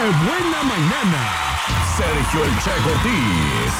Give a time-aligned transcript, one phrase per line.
[0.00, 1.48] buena mañana!
[1.96, 3.72] Sergio El Che Cortés.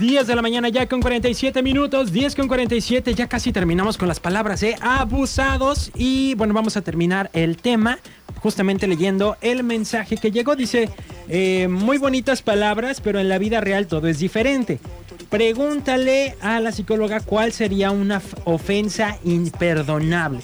[0.00, 4.08] 10 de la mañana ya con 47 minutos, 10 con 47, ya casi terminamos con
[4.08, 7.98] las palabras de abusados y bueno, vamos a terminar el tema
[8.40, 10.88] justamente leyendo el mensaje que llegó, dice,
[11.30, 14.80] eh, muy bonitas palabras, pero en la vida real todo es diferente.
[15.28, 20.42] Pregúntale a la psicóloga cuál sería una ofensa imperdonable.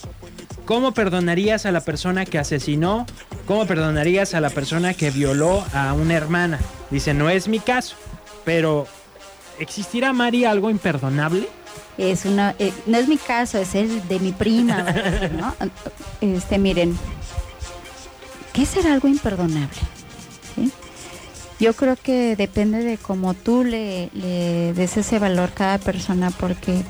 [0.64, 3.06] ¿Cómo perdonarías a la persona que asesinó?
[3.46, 6.58] ¿Cómo perdonarías a la persona que violó a una hermana?
[6.90, 7.96] Dice, no es mi caso,
[8.44, 8.86] pero
[9.58, 11.48] ¿Existirá, Mari, algo imperdonable?
[11.96, 14.82] Es una, eh, no es mi caso, es el de mi prima.
[15.38, 15.54] ¿no?
[16.20, 16.96] Este, miren,
[18.52, 19.78] ¿qué será algo imperdonable?
[21.58, 26.30] Yo creo que depende de cómo tú le, le des ese valor a cada persona,
[26.30, 26.82] porque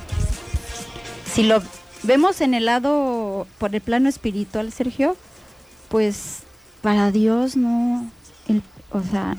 [1.33, 1.63] si lo
[2.03, 5.17] vemos en el lado, por el plano espiritual, Sergio,
[5.89, 6.39] pues
[6.83, 8.11] para Dios no,
[8.91, 9.37] o sea,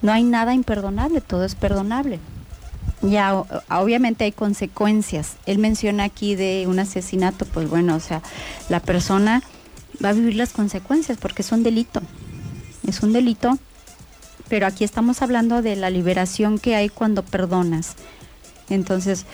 [0.00, 2.18] no hay nada imperdonable, todo es perdonable.
[3.02, 3.34] Ya,
[3.68, 5.36] obviamente hay consecuencias.
[5.46, 8.22] Él menciona aquí de un asesinato, pues bueno, o sea,
[8.68, 9.42] la persona
[10.04, 12.00] va a vivir las consecuencias porque es un delito.
[12.86, 13.58] Es un delito,
[14.52, 17.94] pero aquí estamos hablando de la liberación que hay cuando perdonas.
[18.68, 19.24] Entonces,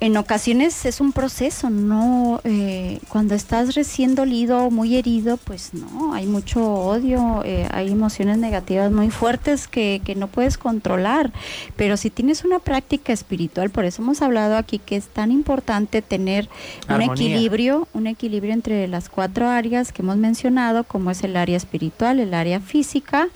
[0.00, 6.14] en ocasiones es un proceso, no eh, cuando estás recién dolido, muy herido, pues no,
[6.14, 11.32] hay mucho odio, eh, hay emociones negativas muy fuertes que, que, no puedes controlar.
[11.76, 16.02] Pero si tienes una práctica espiritual, por eso hemos hablado aquí que es tan importante
[16.02, 16.48] tener
[16.88, 21.56] un equilibrio, un equilibrio entre las cuatro áreas que hemos mencionado, como es el área
[21.56, 23.28] espiritual, el área física,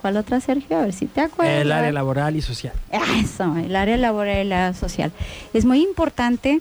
[0.00, 0.78] ¿Cuál otra, Sergio?
[0.78, 1.60] A ver si te acuerdas.
[1.60, 2.72] El área laboral y social.
[2.90, 5.12] Eso, el área laboral y la social.
[5.52, 6.60] Es muy importante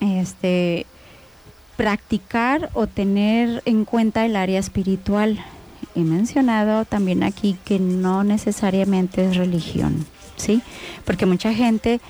[0.00, 0.86] este,
[1.76, 5.44] practicar o tener en cuenta el área espiritual.
[5.94, 10.06] He mencionado también aquí que no necesariamente es religión.
[10.36, 10.62] ¿Sí?
[11.04, 12.00] Porque mucha gente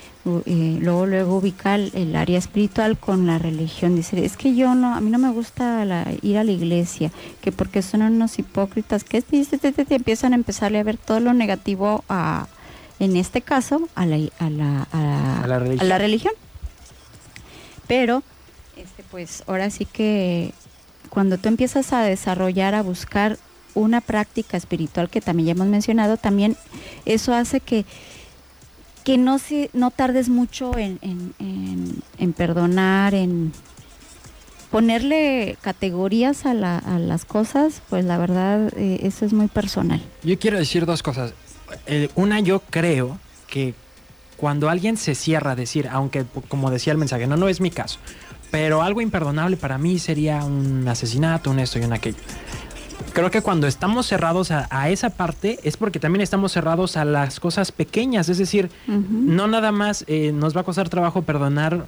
[0.47, 3.95] eh, luego luego ubica el, área espiritual con la religión.
[3.95, 5.85] Dice, es que yo no, a mí no me gusta
[6.23, 10.83] ir a la iglesia, que porque son unos hipócritas, que te, empiezan a empezarle a
[10.83, 12.49] ver todo lo negativo a,
[12.99, 15.81] en este caso, a la, a la, a, la, religión.
[15.81, 16.35] a la religión.
[17.87, 18.25] Pero,
[18.77, 20.53] este, pues ahora sí que
[21.09, 23.39] cuando tú empiezas a desarrollar, a buscar
[23.75, 26.57] una práctica espiritual que también ya hemos mencionado, también
[27.05, 27.85] eso hace que
[29.07, 33.53] que no, se, no tardes mucho en, en, perdonar, en
[34.73, 40.03] ponerle categorías a, las cosas, pues la verdad eh, eso es muy personal.
[40.25, 41.35] Yo quiero decir dos cosas.
[41.87, 43.75] Eh, una, yo creo que
[44.37, 47.71] cuando alguien se cierra a decir, aunque como decía el mensaje, no, no es mi
[47.71, 48.01] caso,
[48.51, 52.19] pero algo imperdonable para mí sería un asesinato, un esto y un aquello
[53.13, 57.41] creo que cuando estamos cerrados a, esa parte es porque también estamos cerrados a las
[57.41, 58.29] cosas pequeñas.
[58.29, 61.87] Es decir, no nada más eh, nos va a costar trabajo perdonar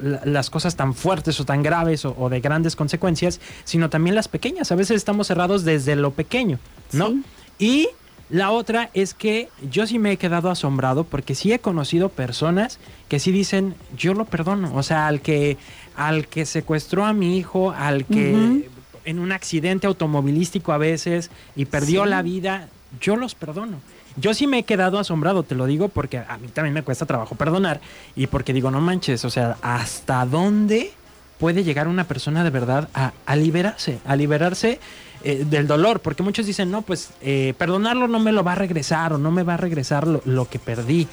[0.00, 4.70] las cosas tan fuertes o tan graves o, de grandes consecuencias, sino también las pequeñas.
[4.70, 6.58] A veces estamos cerrados desde lo pequeño,
[6.92, 7.14] ¿no?
[7.58, 7.88] Y
[8.30, 12.78] la otra es que yo sí me he quedado asombrado porque sí he conocido personas
[13.08, 14.74] que sí dicen, yo lo perdono.
[14.74, 15.56] O sea, al que,
[15.96, 18.68] al que secuestró a mi hijo, al que
[19.08, 22.68] en un accidente automovilístico a veces y perdió la vida,
[23.00, 23.78] yo los perdono.
[24.16, 27.06] Yo sí me he quedado asombrado, te lo digo, porque a mí también me cuesta
[27.06, 27.80] trabajo perdonar
[28.14, 30.92] y porque digo, no manches, o sea, ¿hasta dónde
[31.38, 34.78] puede llegar una persona de verdad a, liberarse, a liberarse
[35.24, 36.00] eh, del dolor?
[36.00, 39.30] Porque muchos dicen, no, pues eh, perdonarlo no me lo va a regresar o no
[39.30, 41.08] me va a regresar lo, lo que perdí.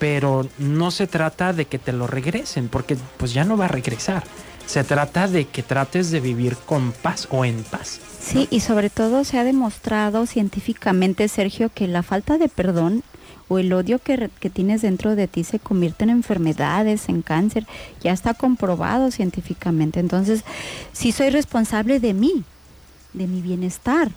[0.00, 3.68] Pero no se trata de que te lo regresen, porque pues ya no va a
[3.68, 4.24] regresar.
[4.70, 8.00] Se trata de que trates de vivir con paz o en paz.
[8.20, 13.02] Sí, y sobre todo se ha demostrado científicamente, Sergio, que la falta de perdón
[13.48, 17.66] o el odio que, que, tienes dentro de ti se convierte en enfermedades, en cáncer.
[18.00, 19.98] Ya está comprobado científicamente.
[19.98, 20.44] Entonces,
[20.92, 22.44] sí soy responsable de mí,
[23.12, 24.12] de mi bienestar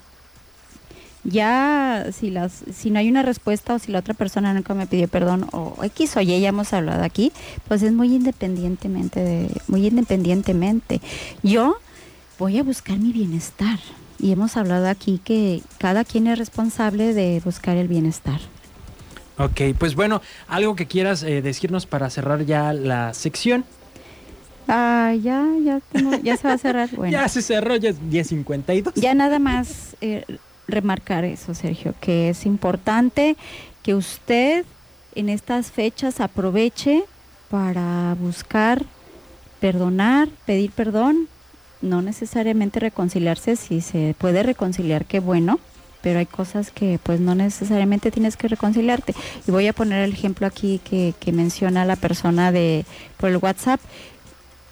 [1.24, 4.88] ya si las si no hay una respuesta o si la otra persona nunca me
[4.88, 7.32] pidió perdón o X o Y ya hemos hablado aquí,
[7.68, 11.02] pues es muy independientemente de, muy independientemente.
[11.42, 11.78] Yo
[12.40, 13.80] voy a buscar mi bienestar
[14.20, 18.40] y hemos hablado aquí que cada quien es responsable de buscar el bienestar.
[19.38, 23.66] Ok, pues bueno, algo que quieras eh, decirnos para cerrar ya la sección.
[24.68, 25.82] Ah, ya, ya,
[26.22, 26.90] ya se va a cerrar.
[26.96, 27.12] Bueno.
[27.12, 28.94] ya se cerró, ya es 10.52.
[28.96, 30.24] Ya nada más eh,
[30.68, 33.36] remarcar eso, Sergio, que es importante
[33.82, 34.66] que usted
[35.16, 37.04] en estas fechas aproveche
[37.50, 38.86] para buscar
[39.60, 41.28] perdonar, pedir perdón,
[41.82, 45.60] no necesariamente reconciliarse, si se puede reconciliar, qué bueno,
[46.02, 49.14] pero hay cosas que pues no necesariamente tienes que reconciliarte.
[49.48, 52.86] Y voy a poner el ejemplo aquí que, que menciona la persona de
[53.18, 53.80] por el WhatsApp.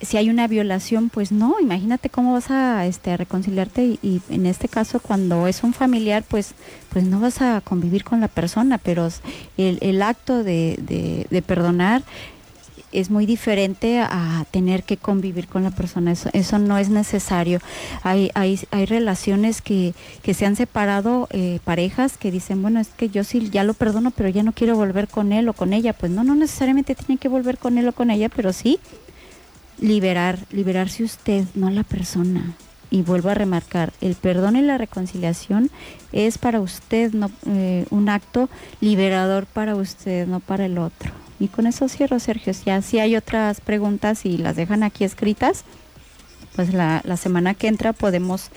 [0.01, 4.45] Si hay una violación, pues no, imagínate cómo vas a, este, reconciliarte y, y en
[4.45, 6.53] este caso cuando es un familiar, pues,
[6.89, 9.09] pues no vas a convivir con la persona, pero
[9.57, 12.03] el, el acto de, de, de perdonar
[12.91, 16.11] es muy diferente a tener que convivir con la persona.
[16.11, 17.59] Eso, eso no es necesario.
[18.03, 22.89] Hay, hay, hay relaciones que, que se han separado, eh, parejas que dicen, bueno, es
[22.89, 25.73] que yo sí ya lo perdono, pero ya no quiero volver con él o con
[25.73, 25.93] ella.
[25.93, 28.79] Pues no, no necesariamente tienen que volver con él o con ella, pero sí
[29.79, 32.53] liberar, liberarse usted, no la persona.
[32.89, 35.69] Y vuelvo a remarcar, el perdón y la reconciliación
[36.11, 38.49] es para usted no, eh, un acto
[38.81, 41.11] liberador para usted, no para el otro.
[41.39, 42.53] Y con eso cierro, Sergio.
[42.65, 45.63] Ya si hay otras preguntas y las dejan aquí escritas,
[46.55, 48.49] pues la, la semana que entra podemos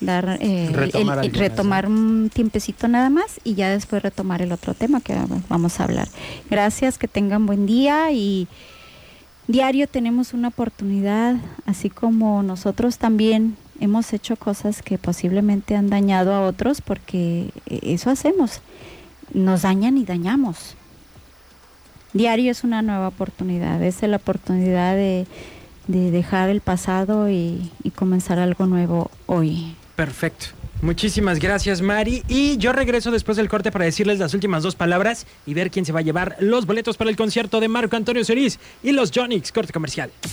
[0.00, 4.42] dar eh, Retomar el- el- algunas, retomar un tiempecito nada más y ya después retomar
[4.42, 5.16] el otro tema que
[5.48, 6.08] vamos a hablar.
[6.50, 8.46] Gracias, que tengan buen día y
[9.48, 11.36] diario tenemos una oportunidad,
[11.66, 17.80] así como nosotros también hemos hecho cosas que posiblemente han dañado a otros porque eh,
[17.82, 18.60] eso hacemos,
[19.32, 20.76] nos dañan y dañamos.
[22.12, 25.26] Diario es una nueva oportunidad, es la oportunidad de,
[25.88, 29.74] de dejar el pasado y, y comenzar algo nuevo hoy.
[29.96, 30.46] Perfecto.
[30.80, 32.22] Muchísimas gracias, Mari.
[32.28, 35.84] Y yo regreso después del corte para decirles las últimas dos palabras y ver quién
[35.84, 39.10] se va a llevar los boletos para el concierto de Marco Antonio Cerise y los
[39.12, 40.10] Jonix, corte comercial.